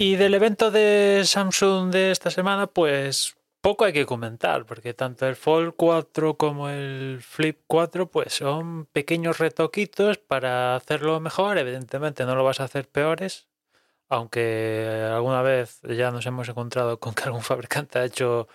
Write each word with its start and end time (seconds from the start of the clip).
Y 0.00 0.14
del 0.14 0.34
evento 0.34 0.70
de 0.70 1.22
Samsung 1.24 1.90
de 1.90 2.12
esta 2.12 2.30
semana, 2.30 2.68
pues 2.68 3.36
poco 3.60 3.84
hay 3.84 3.92
que 3.92 4.06
comentar, 4.06 4.64
porque 4.64 4.94
tanto 4.94 5.26
el 5.26 5.34
Fold 5.34 5.74
4 5.76 6.36
como 6.36 6.68
el 6.68 7.18
Flip 7.20 7.58
4, 7.66 8.08
pues 8.08 8.32
son 8.34 8.86
pequeños 8.86 9.38
retoquitos 9.38 10.18
para 10.18 10.76
hacerlo 10.76 11.18
mejor. 11.18 11.58
Evidentemente 11.58 12.24
no 12.26 12.36
lo 12.36 12.44
vas 12.44 12.60
a 12.60 12.64
hacer 12.64 12.88
peores, 12.88 13.48
aunque 14.08 15.04
alguna 15.12 15.42
vez 15.42 15.80
ya 15.82 16.12
nos 16.12 16.26
hemos 16.26 16.48
encontrado 16.48 17.00
con 17.00 17.12
que 17.12 17.24
algún 17.24 17.42
fabricante 17.42 17.98
ha 17.98 18.04
hecho 18.04 18.46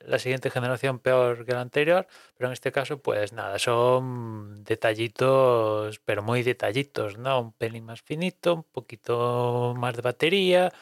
la 0.00 0.18
siguiente 0.18 0.50
generación 0.50 0.98
peor 0.98 1.44
que 1.44 1.52
la 1.52 1.60
anterior, 1.60 2.06
pero 2.36 2.48
en 2.48 2.52
este 2.52 2.72
caso, 2.72 3.00
pues 3.00 3.32
nada, 3.32 3.58
son 3.58 4.64
detallitos, 4.64 6.00
pero 6.04 6.22
muy 6.22 6.42
detallitos, 6.42 7.18
¿no? 7.18 7.40
Un 7.40 7.52
pelín 7.52 7.84
más 7.84 8.02
finito, 8.02 8.54
un 8.54 8.64
poquito 8.64 9.74
más 9.76 9.94
de 9.96 10.02
batería, 10.02 10.72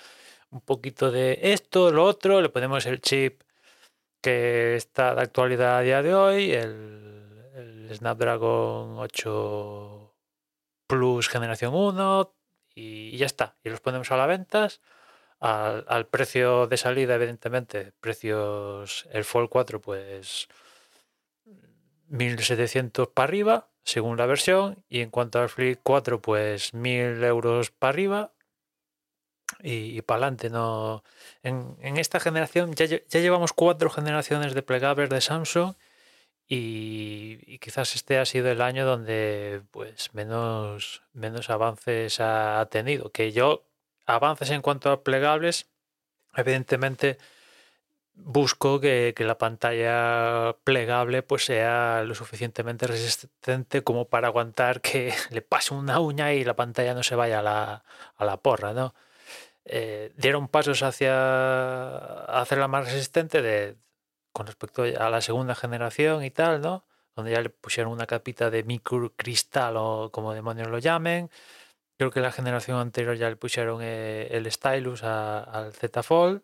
un 0.50 0.60
poquito 0.60 1.10
de 1.10 1.38
esto, 1.42 1.90
lo 1.92 2.04
otro, 2.04 2.40
le 2.40 2.48
ponemos 2.48 2.86
el 2.86 3.00
chip 3.00 3.42
que 4.22 4.76
está 4.76 5.14
de 5.14 5.22
actualidad 5.22 5.78
a 5.78 5.82
día 5.82 6.02
de 6.02 6.14
hoy, 6.14 6.52
el, 6.52 7.90
Snapdragon 7.94 8.98
8 8.98 10.14
Plus 10.86 11.28
generación 11.28 11.74
1 11.74 12.34
y 12.74 13.16
ya 13.16 13.26
está, 13.26 13.56
y 13.62 13.70
los 13.70 13.80
ponemos 13.80 14.10
a 14.10 14.16
la 14.16 14.26
venta 14.26 14.68
al, 15.44 16.06
precio 16.06 16.66
de 16.66 16.76
salida, 16.78 17.16
evidentemente, 17.16 17.92
precios, 18.00 19.06
el 19.12 19.24
Fold 19.24 19.50
4, 19.50 19.80
pues 19.80 20.48
1700 22.08 23.08
para 23.08 23.24
arriba, 23.28 23.68
según 23.84 24.16
la 24.16 24.26
versión, 24.26 24.82
y 24.88 25.00
en 25.00 25.10
cuanto 25.10 25.40
al 25.40 25.50
Flip 25.50 25.78
4, 25.82 26.22
pues 26.22 26.72
1000 26.72 27.22
euros 27.24 27.70
para 27.70 27.90
arriba 27.90 28.32
y, 29.60 30.00
para 30.02 30.18
adelante. 30.18 30.48
No, 30.48 31.04
en, 31.42 31.76
esta 31.98 32.20
generación 32.20 32.72
ya, 32.74 32.86
ya, 32.86 33.00
llevamos 33.10 33.52
cuatro 33.52 33.90
generaciones 33.90 34.54
de 34.54 34.62
plegables 34.62 35.10
de 35.10 35.20
Samsung. 35.20 35.74
Y, 36.46 37.38
y, 37.46 37.58
quizás 37.58 37.94
este 37.94 38.18
ha 38.18 38.26
sido 38.26 38.50
el 38.50 38.60
año 38.60 38.84
donde 38.84 39.62
pues 39.70 40.12
menos, 40.14 41.02
menos 41.12 41.50
avances 41.50 42.20
ha 42.20 42.66
tenido. 42.70 43.10
Que 43.12 43.32
yo 43.32 43.64
avances 44.06 44.50
en 44.50 44.62
cuanto 44.62 44.90
a 44.90 45.02
plegables, 45.02 45.68
evidentemente 46.34 47.18
busco 48.14 48.80
que, 48.80 49.14
la 49.18 49.38
pantalla 49.38 50.56
plegable 50.64 51.22
pues 51.22 51.44
sea 51.46 52.02
lo 52.04 52.14
suficientemente 52.14 52.86
resistente 52.86 53.82
como 53.82 54.08
para 54.08 54.28
aguantar 54.28 54.80
que 54.80 55.12
le 55.30 55.42
pase 55.42 55.74
una 55.74 56.00
uña 56.00 56.32
y 56.32 56.44
la 56.44 56.56
pantalla 56.56 56.94
no 56.94 57.02
se 57.02 57.16
vaya 57.16 57.40
a 57.40 57.42
la, 57.42 57.84
a 58.16 58.24
la 58.24 58.36
porra, 58.38 58.72
¿no? 58.72 58.94
Eh, 59.66 60.12
dieron 60.16 60.48
pasos 60.48 60.82
hacia 60.82 62.24
hacerla 62.40 62.68
más 62.68 62.84
resistente 62.86 63.40
de, 63.40 63.76
con 64.32 64.46
respecto 64.46 64.82
a 64.82 65.10
la 65.10 65.20
segunda 65.20 65.54
generación 65.54 66.24
y 66.24 66.30
tal, 66.30 66.60
¿no? 66.60 66.84
Donde 67.16 67.32
ya 67.32 67.40
le 67.40 67.50
pusieron 67.50 67.92
una 67.92 68.06
capita 68.06 68.50
de 68.50 68.64
microcristal 68.64 69.76
o 69.76 70.10
como 70.12 70.34
demonios 70.34 70.68
lo 70.68 70.78
llamen. 70.78 71.30
Creo 71.96 72.10
que 72.10 72.20
la 72.20 72.32
generación 72.32 72.78
anterior 72.78 73.16
ya 73.16 73.28
le 73.28 73.36
pusieron 73.36 73.80
eh, 73.82 74.28
el 74.32 74.50
stylus 74.50 75.02
al 75.04 75.72
Z 75.72 76.02
Fold, 76.02 76.42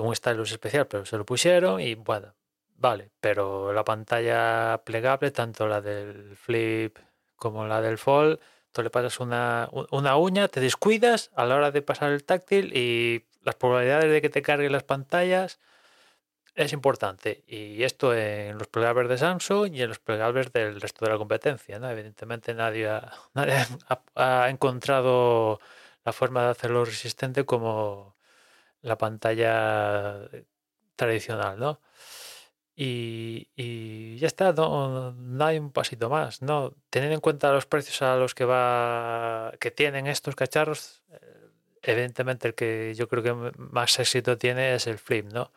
un 0.00 0.16
stylus 0.16 0.52
especial, 0.52 0.86
pero 0.86 1.04
se 1.04 1.18
lo 1.18 1.26
pusieron 1.26 1.80
y 1.80 1.94
bueno, 1.96 2.34
vale, 2.76 3.10
pero 3.20 3.72
la 3.74 3.84
pantalla 3.84 4.82
plegable, 4.84 5.30
tanto 5.30 5.66
la 5.68 5.82
del 5.82 6.34
Flip 6.36 6.98
como 7.36 7.66
la 7.66 7.82
del 7.82 7.98
Fold, 7.98 8.40
tú 8.72 8.82
le 8.82 8.90
pasas 8.90 9.20
una, 9.20 9.68
una 9.90 10.16
uña, 10.16 10.48
te 10.48 10.60
descuidas 10.60 11.30
a 11.34 11.44
la 11.44 11.56
hora 11.56 11.70
de 11.70 11.82
pasar 11.82 12.12
el 12.12 12.24
táctil 12.24 12.76
y 12.76 13.26
las 13.42 13.54
probabilidades 13.54 14.10
de 14.10 14.22
que 14.22 14.28
te 14.30 14.42
carguen 14.42 14.72
las 14.72 14.82
pantallas 14.82 15.58
es 16.56 16.72
importante. 16.72 17.44
Y 17.46 17.82
esto 17.84 18.14
en 18.14 18.58
los 18.58 18.68
plegables 18.68 19.08
de 19.08 19.18
Samsung 19.18 19.74
y 19.74 19.82
en 19.82 19.88
los 19.90 19.98
plegables 19.98 20.52
del 20.52 20.80
resto 20.80 21.04
de 21.04 21.12
la 21.12 21.18
competencia. 21.18 21.78
¿no? 21.78 21.90
Evidentemente 21.90 22.54
nadie, 22.54 22.88
ha, 22.88 24.48
encontrado 24.48 25.60
la 26.04 26.12
forma 26.12 26.44
de 26.44 26.50
hacerlo 26.50 26.84
resistente 26.84 27.44
como 27.44 28.16
la 28.82 28.96
pantalla 28.98 30.28
tradicional. 30.96 31.58
¿no? 31.58 31.80
Y, 32.74 34.16
ya 34.18 34.26
está, 34.26 34.52
no, 34.52 35.12
no, 35.12 35.44
hay 35.44 35.58
un 35.58 35.72
pasito 35.72 36.08
más. 36.08 36.42
¿no? 36.42 36.74
Teniendo 36.90 37.14
en 37.14 37.20
cuenta 37.20 37.52
los 37.52 37.66
precios 37.66 38.00
a 38.02 38.16
los 38.16 38.34
que 38.34 38.46
va 38.46 39.52
que 39.60 39.70
tienen 39.70 40.06
estos 40.06 40.34
cacharros, 40.36 41.02
eh, 41.10 41.50
evidentemente 41.82 42.48
el 42.48 42.54
que 42.54 42.94
yo 42.96 43.08
creo 43.08 43.22
que 43.22 43.34
más 43.58 43.98
éxito 43.98 44.38
tiene 44.38 44.74
es 44.74 44.86
el 44.86 44.98
Flip, 44.98 45.26
¿no? 45.32 45.52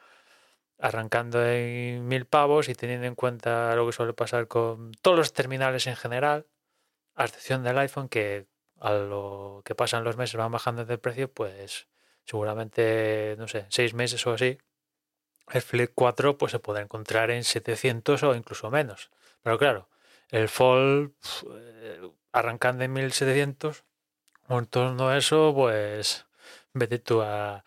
Arrancando 0.79 1.45
en 1.45 2.07
mil 2.07 2.25
pavos 2.25 2.69
y 2.69 2.75
teniendo 2.75 3.05
en 3.05 3.15
cuenta 3.15 3.75
lo 3.75 3.85
que 3.85 3.91
suele 3.91 4.13
pasar 4.13 4.47
con 4.47 4.93
todos 5.01 5.17
los 5.17 5.33
terminales 5.33 5.87
en 5.87 5.95
general, 5.95 6.47
a 7.15 7.25
excepción 7.25 7.63
del 7.63 7.77
iPhone, 7.77 8.09
que 8.09 8.47
a 8.79 8.93
lo 8.93 9.61
que 9.65 9.75
pasan 9.75 10.03
los 10.03 10.17
meses 10.17 10.35
van 10.37 10.51
bajando 10.51 10.85
de 10.85 10.97
precio, 10.97 11.31
pues 11.31 11.87
seguramente, 12.25 13.35
no 13.37 13.47
sé, 13.47 13.65
seis 13.69 13.93
meses 13.93 14.25
o 14.25 14.33
así, 14.33 14.57
el 15.51 15.61
Flip 15.61 15.91
4 15.93 16.37
pues 16.37 16.51
se 16.51 16.59
puede 16.59 16.81
encontrar 16.81 17.31
en 17.31 17.43
700 17.43 18.23
o 18.23 18.35
incluso 18.35 18.69
menos. 18.69 19.09
Pero 19.43 19.57
claro, 19.57 19.89
el 20.29 20.47
Fold 20.47 21.11
eh, 21.55 22.09
arrancando 22.31 22.83
en 22.83 22.93
1700, 22.93 23.83
o 24.47 24.59
en 24.59 24.65
torno 24.65 25.09
a 25.09 25.17
eso, 25.17 25.53
pues 25.55 26.25
vete 26.73 26.99
tú 26.99 27.21
a, 27.21 27.63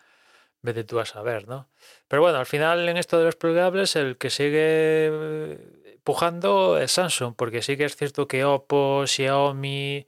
vete 0.61 0.83
tú 0.83 0.99
a 0.99 1.05
saber, 1.05 1.47
¿no? 1.47 1.69
Pero 2.13 2.21
bueno, 2.21 2.37
al 2.37 2.45
final 2.45 2.87
en 2.87 2.97
esto 2.97 3.17
de 3.17 3.25
los 3.25 3.35
plegables 3.35 3.95
el 3.95 4.17
que 4.19 4.29
sigue 4.29 5.09
eh, 5.09 5.97
pujando 6.03 6.77
es 6.77 6.91
Samsung, 6.91 7.33
porque 7.35 7.63
sí 7.63 7.75
que 7.75 7.85
es 7.85 7.95
cierto 7.95 8.27
que 8.27 8.45
Oppo, 8.45 9.07
Xiaomi, 9.07 10.05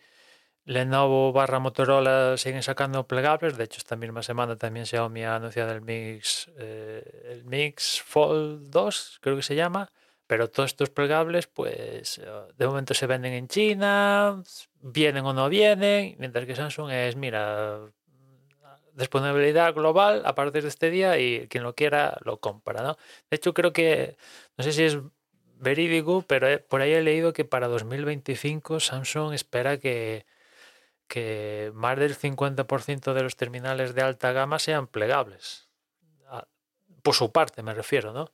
Lenovo 0.66 1.34
barra 1.34 1.58
Motorola 1.58 2.38
siguen 2.38 2.62
sacando 2.62 3.08
plegables. 3.08 3.58
De 3.58 3.64
hecho, 3.64 3.80
esta 3.80 3.96
misma 3.96 4.22
semana 4.22 4.56
también 4.56 4.86
Xiaomi 4.86 5.24
ha 5.24 5.38
anunciado 5.38 5.72
el 5.72 5.82
Mix, 5.82 6.52
eh, 6.60 7.32
el 7.32 7.44
Mix 7.44 8.04
Fold 8.04 8.70
2, 8.70 9.18
creo 9.20 9.38
que 9.38 9.42
se 9.42 9.56
llama. 9.56 9.90
Pero 10.28 10.52
todos 10.52 10.70
estos 10.74 10.92
plegables, 10.92 11.48
pues 11.48 12.20
eh, 12.20 12.26
de 12.56 12.68
momento 12.68 12.94
se 12.94 13.08
venden 13.08 13.34
en 13.34 13.48
China, 13.48 14.44
vienen 14.80 15.26
o 15.26 15.34
no 15.34 15.50
vienen, 15.50 16.16
mientras 16.20 16.46
que 16.46 16.56
Samsung 16.56 16.92
es, 16.92 17.16
mira, 17.16 17.80
disponibilidad 18.96 19.74
global 19.74 20.24
a 20.26 20.36
partir 20.36 20.64
de 20.64 20.70
este 20.70 20.90
día 20.90 21.20
y 21.20 21.48
quien 21.48 21.64
lo 21.64 21.76
quiera 21.76 22.18
lo 22.24 22.40
compra, 22.40 22.82
¿no? 22.82 22.98
De 23.30 23.38
hecho, 23.38 23.54
creo 23.54 23.74
que, 23.74 24.18
no 24.58 24.64
sé 24.64 24.72
si 24.72 24.84
es 24.84 24.98
verídico, 25.58 26.24
pero 26.28 26.48
por 26.68 26.82
ahí 26.82 26.94
he 26.94 27.02
leído 27.02 27.34
que 27.34 27.46
para 27.46 27.68
2025 27.68 28.80
Samsung 28.80 29.34
espera 29.34 29.78
que, 29.78 30.26
que 31.08 31.72
más 31.74 31.98
del 32.00 32.16
50% 32.16 33.14
de 33.14 33.24
los 33.24 33.36
terminales 33.36 33.96
de 33.96 34.02
alta 34.02 34.32
gama 34.32 34.60
sean 34.60 34.88
plegables. 34.88 35.70
Ah, 36.28 36.48
por 37.04 37.16
su 37.16 37.32
parte, 37.32 37.64
me 37.64 37.74
refiero, 37.74 38.14
¿no? 38.14 38.32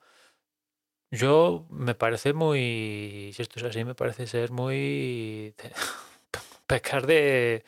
Yo 1.12 1.66
me 1.69 1.94
parece 1.94 2.34
muy, 2.34 3.31
si 3.36 3.42
esto 3.42 3.60
es 3.60 3.66
así, 3.66 3.84
me 3.84 3.96
parece 3.96 4.28
ser 4.28 4.52
muy 4.52 5.54
pecar 6.68 7.06
de 7.06 7.66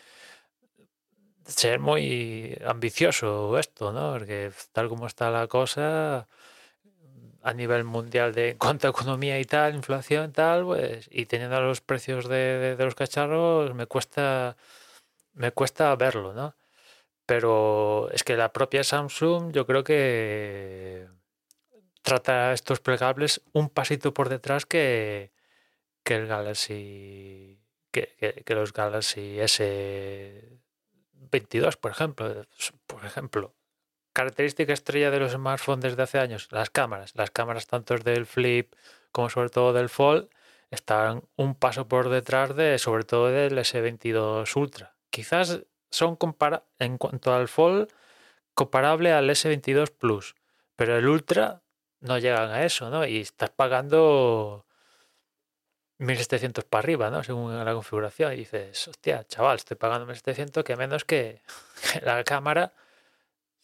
ser 1.55 1.79
muy 1.79 2.57
ambicioso 2.65 3.57
esto, 3.57 3.91
¿no? 3.91 4.13
Porque 4.13 4.51
tal 4.71 4.89
como 4.89 5.07
está 5.07 5.29
la 5.31 5.47
cosa 5.47 6.27
a 7.43 7.53
nivel 7.53 7.83
mundial 7.83 8.33
de 8.33 8.51
en 8.51 8.57
cuanto 8.57 8.87
a 8.87 8.91
economía 8.91 9.39
y 9.39 9.45
tal, 9.45 9.75
inflación 9.75 10.31
tal, 10.31 10.63
pues, 10.65 11.07
y 11.11 11.25
teniendo 11.25 11.59
los 11.61 11.81
precios 11.81 12.27
de, 12.29 12.75
los 12.79 12.95
cacharros, 12.95 13.73
me 13.75 13.85
cuesta 13.87 14.57
me 15.33 15.51
cuesta 15.51 15.95
verlo, 15.95 16.33
¿no? 16.33 16.55
Pero 17.25 18.09
es 18.11 18.23
que 18.23 18.37
la 18.37 18.53
propia 18.53 18.83
Samsung 18.83 19.53
yo 19.53 19.65
creo 19.67 19.83
que 19.83 21.07
trata 22.01 22.53
estos 22.53 22.79
plegables 22.81 23.41
un 23.53 23.69
pasito 23.69 24.13
por 24.13 24.29
detrás 24.29 24.65
que, 24.65 25.31
que 26.03 26.15
el 26.15 26.27
Galaxy 26.27 27.59
que, 27.91 28.43
que, 28.45 28.55
los 28.55 28.73
Galaxy 28.73 29.39
S22 31.33 31.77
por 31.77 31.91
ejemplo 31.91 32.45
por 32.87 33.05
ejemplo 33.05 33.53
característica 34.13 34.73
estrella 34.73 35.11
de 35.11 35.19
los 35.19 35.31
smartphones 35.31 35.83
desde 35.83 36.03
hace 36.03 36.19
años 36.19 36.47
las 36.51 36.69
cámaras 36.69 37.13
las 37.15 37.31
cámaras 37.31 37.67
tanto 37.67 37.97
del 37.97 38.25
flip 38.25 38.73
como 39.11 39.29
sobre 39.29 39.49
todo 39.49 39.73
del 39.73 39.89
fold 39.89 40.29
están 40.71 41.23
un 41.35 41.55
paso 41.55 41.87
por 41.87 42.09
detrás 42.09 42.55
de 42.55 42.77
sobre 42.79 43.03
todo 43.03 43.27
del 43.27 43.57
S22 43.57 44.55
Ultra 44.55 44.95
quizás 45.09 45.61
son 45.93 46.15
compara 46.15 46.65
en 46.79 46.97
cuanto 46.97 47.33
al 47.33 47.47
Fold 47.47 47.87
comparable 48.55 49.13
al 49.13 49.29
S22 49.29 49.91
Plus, 49.91 50.35
pero 50.75 50.97
el 50.97 51.07
Ultra 51.07 51.61
no 51.99 52.17
llegan 52.17 52.49
a 52.49 52.65
eso, 52.65 52.89
¿no? 52.89 53.05
Y 53.05 53.17
estás 53.17 53.51
pagando 53.51 54.65
1700 55.99 56.65
para 56.65 56.83
arriba, 56.83 57.09
¿no? 57.09 57.23
Según 57.23 57.63
la 57.63 57.73
configuración. 57.73 58.33
Y 58.33 58.37
dices, 58.37 58.87
hostia, 58.87 59.25
chaval, 59.25 59.57
estoy 59.57 59.77
pagando 59.77 60.05
1700 60.05 60.63
que 60.63 60.75
menos 60.75 61.05
que, 61.05 61.41
la 62.01 62.23
cámara 62.23 62.73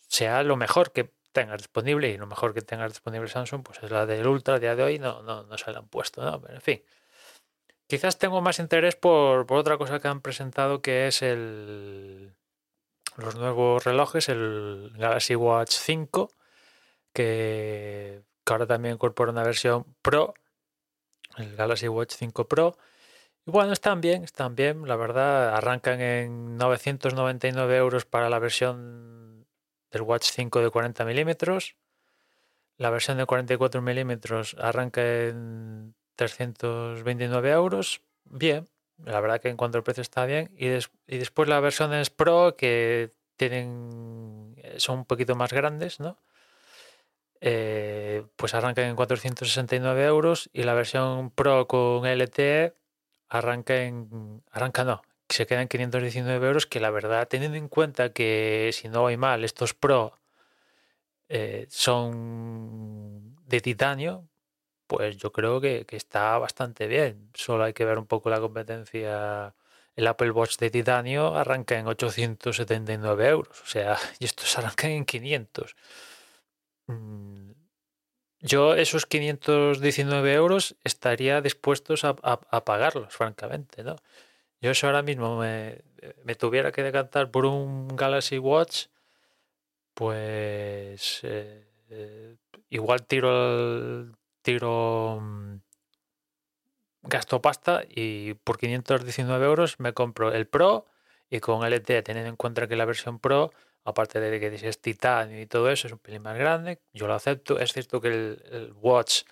sea 0.07 0.43
lo 0.43 0.55
mejor 0.55 0.91
que 0.91 1.11
tengas 1.31 1.57
disponible 1.59 2.09
y 2.09 2.17
lo 2.17 2.27
mejor 2.27 2.53
que 2.53 2.61
tengas 2.61 2.91
disponible 2.91 3.27
Samsung, 3.27 3.63
pues 3.63 3.81
es 3.83 3.91
la 3.91 4.05
del 4.05 4.27
Ultra 4.27 4.55
a 4.55 4.59
día 4.59 4.75
de 4.75 4.83
hoy, 4.83 4.99
no, 4.99 5.21
no, 5.21 5.43
no 5.43 5.57
se 5.57 5.71
la 5.71 5.79
han 5.79 5.87
puesto, 5.87 6.23
¿no? 6.23 6.41
Pero 6.41 6.55
en 6.55 6.61
fin. 6.61 6.83
Quizás 7.87 8.19
tengo 8.19 8.39
más 8.41 8.59
interés 8.59 8.95
por, 8.95 9.51
otra 9.51 9.77
cosa 9.77 9.99
que 9.99 10.07
han 10.07 10.21
presentado 10.21 10.81
que 10.81 11.07
es 11.07 11.23
el 11.23 12.35
los 13.17 13.35
nuevos 13.35 13.83
relojes, 13.83 14.29
el 14.29 14.93
Galaxy 14.95 15.35
Watch 15.35 15.71
5, 15.71 16.31
que, 17.13 18.21
ahora 18.45 18.67
también 18.67 18.95
incorpora 18.95 19.31
una 19.31 19.43
versión 19.43 19.85
Pro, 20.01 20.35
el 21.37 21.55
Galaxy 21.55 21.87
Watch 21.87 22.13
5 22.15 22.47
Pro. 22.47 22.77
Y 23.45 23.51
bueno, 23.51 23.73
están 23.73 24.01
bien, 24.01 24.23
están 24.23 24.55
bien, 24.55 24.87
la 24.87 24.95
verdad, 24.95 25.55
arrancan 25.55 26.01
en 26.01 26.57
999 26.57 27.77
euros 27.77 28.05
para 28.05 28.29
la 28.29 28.39
versión 28.39 29.47
del 29.91 30.01
Watch 30.01 30.31
5 30.31 30.61
de 30.61 30.69
40 30.69 31.05
milímetros. 31.05 31.75
La 32.77 32.89
versión 32.89 33.17
de 33.17 33.25
44 33.25 33.81
milímetros 33.81 34.55
arranca 34.59 35.01
en 35.01 35.95
329 36.15 37.51
euros, 37.51 38.01
bien. 38.25 38.69
La 39.03 39.19
verdad 39.21 39.41
que 39.41 39.49
en 39.49 39.57
cuanto 39.57 39.77
al 39.77 39.83
precio 39.83 40.01
está 40.01 40.25
bien. 40.25 40.49
Y, 40.57 40.67
y 40.67 41.17
después 41.17 41.47
las 41.49 41.61
versiones 41.61 42.09
Pro 42.09 42.55
que 42.57 43.11
tienen 43.37 44.55
son 44.77 44.99
un 44.99 45.05
poquito 45.05 45.35
más 45.35 45.51
grandes, 45.51 45.99
¿no? 45.99 46.17
Eh, 47.41 48.25
pues 48.35 48.53
arrancan 48.53 48.85
en 48.85 48.95
469 48.95 50.05
euros 50.05 50.49
y 50.51 50.63
la 50.63 50.73
versión 50.73 51.31
Pro 51.31 51.67
con 51.67 52.05
LTE 52.05 52.73
arranca 53.29 53.83
en... 53.83 54.43
Arranca 54.51 54.83
no, 54.83 55.01
se 55.29 55.45
queda 55.47 55.61
en 55.61 55.67
519 55.69 56.45
euros 56.47 56.65
que 56.65 56.79
la 56.79 56.89
verdad 56.91 57.27
teniendo 57.27 57.57
en 57.57 57.69
cuenta 57.69 58.11
que 58.11 58.71
si 58.73 58.89
no 58.89 59.01
voy 59.01 59.17
mal 59.17 59.43
estos 59.43 59.73
Pro 59.73 60.19
eh, 61.29 61.67
son 61.69 63.35
de 63.47 63.61
titanio 63.61 64.29
pues 64.89 65.17
yo 65.17 65.31
creo 65.31 65.61
que, 65.61 65.85
está 65.91 66.39
bastante 66.39 66.87
bien. 66.87 67.29
Solo 67.35 67.63
hay 67.65 67.73
que 67.73 67.85
ver 67.85 67.99
un 67.99 68.07
poco 68.07 68.31
la 68.31 68.39
competencia. 68.39 69.53
El 69.95 70.07
Apple 70.07 70.31
Watch 70.31 70.57
de 70.57 70.71
titanio 70.71 71.35
arranca 71.35 71.77
en 71.77 71.85
879 71.87 73.27
euros. 73.29 73.61
O 73.61 73.67
sea, 73.67 73.97
y 74.19 74.25
estos 74.25 74.57
arrancan 74.57 74.89
en 74.91 75.05
500. 75.05 75.75
Mm, 76.89 77.51
yo 78.41 78.75
esos 78.75 79.05
519 79.05 80.33
euros 80.33 80.75
estaría 80.83 81.41
dispuestos 81.41 82.03
a, 82.03 82.15
pagarlos, 82.15 83.13
francamente, 83.13 83.83
¿no? 83.83 83.95
Yo 84.61 84.73
si 84.73 84.85
ahora 84.85 85.03
mismo 85.03 85.37
me, 85.37 85.83
tuviera 86.37 86.71
que 86.71 86.83
decantar 86.83 87.31
por 87.31 87.45
un 87.45 87.95
Galaxy 87.95 88.39
Watch, 88.39 88.87
pues 89.93 91.21
eh, 91.23 91.67
eh, 91.89 92.37
igual 92.69 93.05
tiro 93.05 93.29
el, 93.31 94.15
tiro 94.41 95.19
mm, 95.21 95.55
gasto 97.03 97.41
pasta 97.41 97.83
y 97.87 98.33
por 98.35 98.57
519 98.57 99.45
euros 99.45 99.79
me 99.79 99.93
compro 99.93 100.33
el 100.33 100.47
Pro 100.47 100.85
y 101.29 101.39
con 101.39 101.63
LTE, 101.63 102.01
teniendo 102.03 102.29
en 102.29 102.35
cuenta 102.35 102.67
que 102.67 102.75
la 102.75 102.85
versión 102.85 103.19
Pro, 103.19 103.51
aparte 103.83 104.19
de 104.19 104.39
que 104.39 104.47
es 104.47 104.81
titanio 104.81 105.41
y 105.41 105.45
todo 105.47 105.69
eso, 105.69 105.87
es 105.87 105.93
un 105.93 105.99
pelín 105.99 106.21
más 106.21 106.37
grande, 106.37 106.79
yo 106.93 107.07
lo 107.07 107.13
acepto. 107.13 107.59
Es 107.59 107.73
cierto 107.73 108.01
que 108.01 108.09
el, 108.09 108.73
Watch 108.81 109.23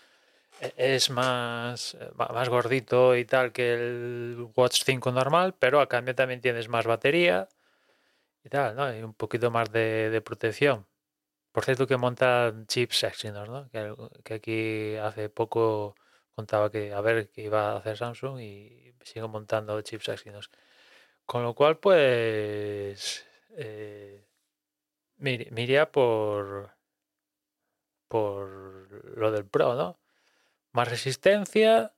e, 0.61 0.73
es 0.77 1.09
más, 1.09 1.95
eh, 1.95 2.11
más 2.17 2.49
gordito 2.49 3.15
y 3.15 3.25
tal 3.25 3.51
que 3.51 3.73
el 3.73 4.47
Watch 4.55 4.83
5 4.85 5.11
normal, 5.11 5.55
pero 5.59 5.81
a 5.81 5.89
cambio 5.89 6.15
también 6.15 6.41
tienes 6.41 6.69
más 6.69 6.85
batería 6.85 7.49
y 8.44 8.49
tal, 8.49 8.75
¿no? 8.75 8.95
Y 8.95 9.03
un 9.03 9.13
poquito 9.13 9.51
más 9.51 9.71
de 9.71 10.21
protección. 10.25 10.88
Por 11.57 11.65
cierto 11.65 11.88
que 11.88 11.97
montan 11.97 12.67
chips 12.67 13.03
Exynos, 13.03 13.49
¿no? 13.49 13.67
Que, 13.71 14.33
aquí 14.35 14.95
hace 14.97 15.27
poco 15.27 15.95
contaba 16.35 16.69
que 16.69 16.94
a 16.94 17.01
ver 17.01 17.31
qué 17.31 17.41
iba 17.45 17.71
a 17.71 17.77
hacer 17.77 17.97
Samsung 17.97 18.39
y 18.39 18.94
sigo 19.03 19.27
montando 19.27 19.81
chips 19.81 20.09
Exynos. 20.09 20.51
Con 21.25 21.44
lo 21.44 21.55
cual, 21.55 21.79
pues 21.79 23.25
eh, 23.57 24.23
me, 25.17 25.85
por 25.87 26.77
por 28.07 29.18
lo 29.18 29.31
del 29.31 29.45
Pro, 29.45 29.75
¿no? 29.75 29.99
Más 30.71 30.89
resistencia 30.89 31.94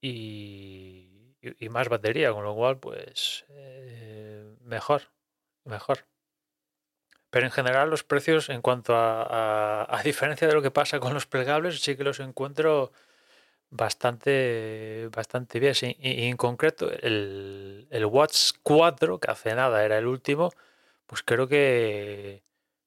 y, 0.00 1.34
más 1.70 1.88
batería, 1.88 2.32
con 2.32 2.44
lo 2.44 2.54
cual, 2.54 2.78
pues 2.78 3.44
eh, 3.50 4.56
mejor, 4.62 5.02
mejor. 5.64 6.06
Pero 7.30 7.46
en 7.46 7.52
general 7.52 7.90
los 7.90 8.04
precios, 8.04 8.48
en 8.48 8.62
cuanto 8.62 8.94
a, 8.96 9.86
a, 9.88 10.02
diferencia 10.02 10.48
de 10.48 10.54
lo 10.54 10.62
que 10.62 10.70
pasa 10.70 10.98
con 11.00 11.12
los 11.14 11.26
plegables, 11.26 11.80
sí 11.80 11.96
que 11.96 12.04
los 12.04 12.20
encuentro 12.20 12.92
bastante, 13.70 15.08
bastante 15.12 15.60
bien. 15.60 15.74
Y, 16.00 16.28
en 16.28 16.36
concreto, 16.36 16.90
el, 16.90 17.86
el, 17.90 18.06
Watch 18.06 18.52
4, 18.62 19.18
que 19.20 19.30
hace 19.30 19.54
nada 19.54 19.84
era 19.84 19.98
el 19.98 20.06
último, 20.06 20.50
pues 21.08 21.22
creo 21.24 21.48
que, 21.48 22.44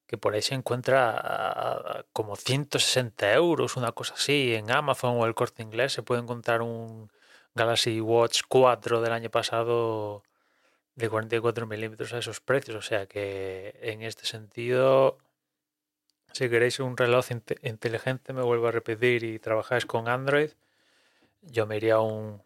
que 0.07 0.17
por 0.17 0.33
ahí 0.33 0.41
se 0.41 0.55
encuentra 0.55 2.05
como 2.13 2.37
160 2.37 3.33
euros, 3.33 3.75
una 3.77 3.91
cosa 3.91 4.13
así. 4.13 4.55
En 4.55 4.71
Amazon 4.71 5.17
o 5.19 5.25
el 5.25 5.35
corte 5.35 5.63
inglés 5.63 5.93
se 5.93 6.03
puede 6.03 6.21
encontrar 6.21 6.61
un 6.61 7.11
Galaxy 7.55 7.99
Watch 8.01 8.41
4 8.47 9.01
del 9.01 9.11
año 9.11 9.29
pasado 9.29 10.23
de 10.95 11.09
44 11.09 11.67
milímetros 11.67 12.13
a 12.13 12.19
esos 12.19 12.39
precios. 12.39 12.77
O 12.77 12.81
sea 12.81 13.07
que 13.07 13.77
en 13.81 14.01
este 14.03 14.25
sentido, 14.25 15.17
si 16.31 16.49
queréis 16.49 16.79
un 16.79 16.97
reloj 16.97 17.25
inteligente, 17.63 18.33
me 18.33 18.43
vuelvo 18.43 18.67
a 18.67 18.71
repetir, 18.71 19.23
y 19.23 19.39
trabajáis 19.39 19.85
con 19.85 20.07
Android, 20.07 20.51
yo 21.41 21.65
me 21.65 21.77
iría 21.77 21.95
a 21.95 22.01
un, 22.01 22.41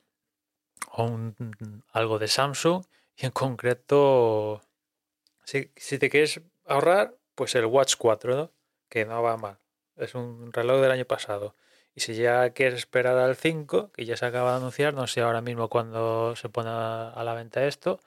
algo 1.91 2.19
de 2.19 2.27
Samsung 2.27 2.85
y 3.17 3.25
en 3.25 3.31
concreto, 3.31 4.61
si, 5.45 5.71
si, 5.75 5.97
te 5.99 6.09
quieres 6.09 6.41
ahorrar, 6.65 7.15
pues 7.35 7.55
el 7.55 7.65
Watch 7.65 7.95
4, 7.97 8.51
que 8.89 9.05
no 9.05 9.23
va 9.23 9.37
mal. 9.37 9.59
Es 9.95 10.15
un 10.15 10.51
reloj 10.51 10.81
del 10.81 10.91
año 10.91 11.05
pasado. 11.05 11.55
Y 11.95 12.01
si 12.01 12.15
ya 12.15 12.49
quieres 12.49 12.79
esperar 12.79 13.17
al 13.17 13.37
5, 13.37 13.91
que 13.93 14.05
ya 14.05 14.17
se 14.17 14.25
acaba 14.25 14.51
de 14.51 14.57
anunciar, 14.57 14.93
no 14.93 15.07
sé 15.07 15.21
ahora 15.21 15.41
mismo 15.41 15.69
cuándo 15.69 16.35
se 16.35 16.49
pone 16.49 16.69
a 16.69 17.21
la 17.23 17.33
venta 17.33 17.65
esto, 17.65 18.01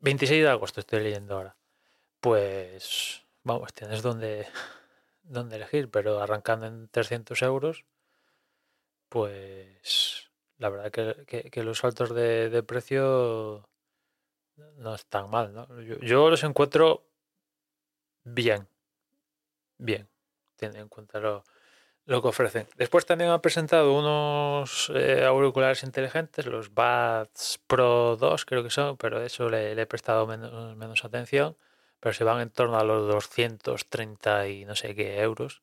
26 0.00 0.42
de 0.42 0.48
agosto 0.48 0.80
estoy 0.80 1.00
leyendo 1.00 1.36
ahora. 1.36 1.56
Pues, 2.20 3.24
vamos, 3.44 3.72
tienes 3.74 4.02
donde, 4.02 4.46
donde 5.22 5.56
elegir, 5.56 5.90
pero 5.90 6.20
arrancando 6.20 6.66
en 6.66 6.88
300 6.88 7.40
euros, 7.42 7.84
pues 9.08 10.30
la 10.58 10.68
verdad 10.70 10.90
que, 10.90 11.50
que, 11.50 11.62
los 11.62 11.78
saltos 11.78 12.14
de, 12.14 12.62
precio 12.66 13.68
no 14.76 14.94
están 14.94 15.30
mal. 15.30 15.52
¿no? 15.52 15.80
Yo, 15.80 16.30
los 16.30 16.44
encuentro 16.44 17.06
bien. 18.24 18.68
Bien. 19.78 20.08
Tienen 20.56 20.82
en 20.82 20.88
cuenta 20.88 21.20
lo, 21.20 21.44
lo 22.06 22.22
que 22.22 22.28
ofrecen. 22.28 22.66
Después 22.76 23.06
también 23.06 23.30
han 23.30 23.40
presentado 23.40 23.92
unos 23.92 24.90
eh, 24.94 25.24
auriculares 25.24 25.82
inteligentes, 25.84 26.46
los 26.46 26.70
Buds 26.74 27.60
Pro 27.66 28.16
2 28.16 28.44
creo 28.44 28.62
que 28.62 28.70
son, 28.70 28.96
pero 28.96 29.22
eso 29.22 29.48
le, 29.48 29.80
he 29.80 29.86
prestado 29.86 30.26
menos, 30.26 30.76
menos, 30.76 31.04
atención, 31.04 31.56
pero 32.00 32.12
se 32.12 32.24
van 32.24 32.40
en 32.40 32.50
torno 32.50 32.78
a 32.78 32.84
los 32.84 33.06
230 33.12 34.48
y 34.48 34.64
no 34.64 34.74
sé 34.74 34.94
qué 34.94 35.20
euros. 35.20 35.62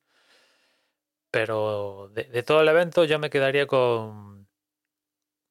Pero 1.32 2.10
de, 2.13 2.44
todo 2.44 2.62
el 2.62 2.68
evento 2.70 3.04
yo 3.04 3.20
me 3.20 3.30
quedaría 3.30 3.68
con, 3.68 4.48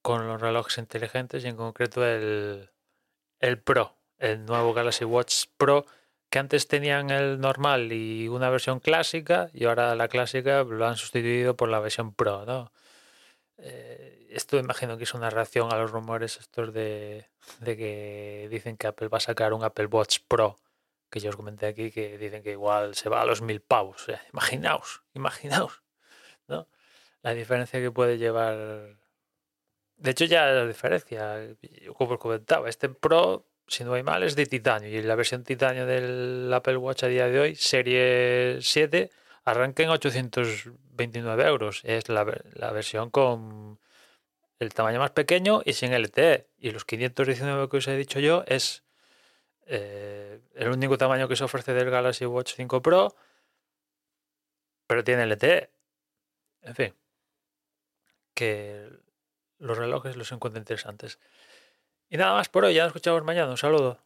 con 0.02 0.26
los 0.26 0.40
relojes 0.40 0.78
inteligentes 0.78 1.44
y 1.44 1.48
en 1.48 1.56
concreto 1.56 2.04
el, 2.06 2.70
el 3.40 3.60
Pro, 3.60 3.96
el 4.18 4.44
nuevo 4.44 4.74
Galaxy 4.74 5.04
Watch 5.04 5.46
Pro, 5.56 5.86
que 6.30 6.38
antes 6.38 6.68
tenían 6.68 7.10
el 7.10 7.40
normal 7.40 7.92
y 7.92 8.28
una 8.28 8.50
versión 8.50 8.80
clásica 8.80 9.50
y 9.52 9.64
ahora 9.64 9.94
la 9.94 10.08
clásica 10.08 10.64
lo 10.64 10.86
han 10.86 10.96
sustituido 10.96 11.56
por 11.56 11.68
la 11.68 11.80
versión 11.80 12.14
Pro, 12.14 12.44
¿no? 12.44 12.72
Eh, 13.58 14.26
esto 14.30 14.58
imagino 14.58 14.98
que 14.98 15.04
es 15.04 15.14
una 15.14 15.30
reacción 15.30 15.72
a 15.72 15.78
los 15.78 15.90
rumores 15.90 16.38
estos 16.38 16.72
de, 16.74 17.26
de, 17.60 17.76
que 17.76 18.48
dicen 18.50 18.76
que 18.76 18.86
Apple 18.86 19.08
va 19.08 19.18
a 19.18 19.20
sacar 19.20 19.52
un 19.54 19.64
Apple 19.64 19.86
Watch 19.86 20.18
Pro 20.28 20.58
que 21.10 21.20
yo 21.20 21.30
os 21.30 21.36
comenté 21.36 21.66
aquí, 21.66 21.90
que 21.90 22.18
dicen 22.18 22.42
que 22.42 22.52
igual 22.52 22.94
se 22.94 23.08
va 23.08 23.22
a 23.22 23.26
los 23.26 23.40
mil 23.42 23.60
pavos. 23.60 24.06
imaginaos, 24.32 25.02
imaginaos, 25.14 25.82
¿no? 26.48 26.68
La 27.22 27.34
diferencia 27.34 27.80
que 27.80 27.90
puede 27.90 28.18
llevar. 28.18 28.96
De 29.96 30.10
hecho, 30.10 30.24
ya 30.26 30.46
la 30.46 30.66
diferencia, 30.66 31.56
como 31.96 32.14
os 32.14 32.18
comentaba, 32.18 32.68
este 32.68 32.88
Pro, 32.88 33.46
si 33.66 33.84
no 33.84 33.94
hay 33.94 34.02
mal, 34.02 34.22
es 34.22 34.36
de 34.36 34.46
titanio. 34.46 34.88
Y 34.90 35.02
la 35.02 35.14
versión 35.14 35.42
titanio 35.42 35.86
del 35.86 36.52
Apple 36.52 36.76
Watch 36.76 37.04
a 37.04 37.08
día 37.08 37.28
de 37.28 37.40
hoy, 37.40 37.54
serie 37.54 38.58
7, 38.60 39.10
arranca 39.44 39.82
en 39.82 39.90
829 39.90 41.44
euros. 41.46 41.80
Es 41.84 42.08
la, 42.08 42.26
la 42.54 42.72
versión 42.72 43.10
con 43.10 43.78
el 44.58 44.74
tamaño 44.74 44.98
más 44.98 45.10
pequeño 45.10 45.62
y 45.64 45.72
sin 45.72 45.92
LTE. 45.92 46.48
Y 46.58 46.70
los 46.70 46.84
519 46.84 47.68
que 47.68 47.76
os 47.78 47.88
he 47.88 47.96
dicho 47.96 48.20
yo 48.20 48.44
es 48.46 48.84
eh, 49.66 50.40
el 50.54 50.68
único 50.68 50.96
tamaño 50.96 51.28
que 51.28 51.36
se 51.36 51.44
ofrece 51.44 51.74
del 51.74 51.90
Galaxy 51.90 52.24
Watch 52.26 52.54
5 52.54 52.82
Pro, 52.82 53.14
pero 54.86 55.04
tiene 55.04 55.26
LTE. 55.26 55.70
En 56.62 56.74
fin, 56.74 56.94
que 58.34 58.88
los 59.58 59.78
relojes 59.78 60.16
los 60.16 60.32
encuentro 60.32 60.58
interesantes. 60.58 61.18
Y 62.08 62.16
nada 62.16 62.34
más 62.34 62.48
por 62.48 62.64
hoy, 62.64 62.74
ya 62.74 62.82
nos 62.82 62.90
escuchamos 62.90 63.24
mañana. 63.24 63.50
Un 63.50 63.58
saludo. 63.58 64.05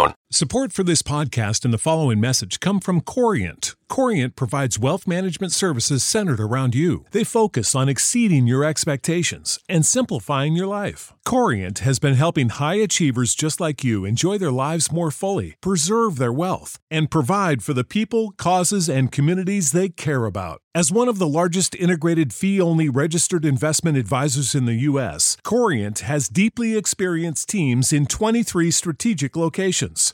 información. 0.01 0.20
Support 0.33 0.71
for 0.71 0.85
this 0.85 1.01
podcast 1.01 1.65
and 1.65 1.73
the 1.73 1.77
following 1.77 2.21
message 2.21 2.61
come 2.61 2.79
from 2.79 3.01
Corient. 3.01 3.75
Corient 3.89 4.37
provides 4.37 4.79
wealth 4.79 5.05
management 5.05 5.51
services 5.51 6.01
centered 6.01 6.39
around 6.39 6.73
you. 6.73 7.03
They 7.11 7.25
focus 7.25 7.75
on 7.75 7.89
exceeding 7.89 8.47
your 8.47 8.63
expectations 8.63 9.59
and 9.67 9.85
simplifying 9.85 10.53
your 10.53 10.67
life. 10.67 11.11
Corient 11.25 11.79
has 11.79 11.99
been 11.99 12.13
helping 12.13 12.51
high 12.51 12.75
achievers 12.75 13.35
just 13.35 13.59
like 13.59 13.83
you 13.83 14.05
enjoy 14.05 14.37
their 14.37 14.51
lives 14.53 14.93
more 14.93 15.11
fully, 15.11 15.55
preserve 15.59 16.15
their 16.19 16.31
wealth, 16.31 16.79
and 16.89 17.11
provide 17.11 17.63
for 17.63 17.73
the 17.73 17.83
people, 17.83 18.31
causes, 18.37 18.89
and 18.89 19.11
communities 19.11 19.73
they 19.73 19.89
care 19.89 20.25
about. 20.25 20.61
As 20.73 20.89
one 20.89 21.09
of 21.09 21.19
the 21.19 21.27
largest 21.27 21.75
integrated 21.75 22.31
fee 22.31 22.61
only 22.61 22.87
registered 22.87 23.43
investment 23.43 23.97
advisors 23.97 24.55
in 24.55 24.63
the 24.63 24.83
U.S., 24.89 25.35
Corient 25.43 25.99
has 25.99 26.29
deeply 26.29 26.77
experienced 26.77 27.49
teams 27.49 27.91
in 27.91 28.05
23 28.05 28.71
strategic 28.71 29.35
locations. 29.35 30.13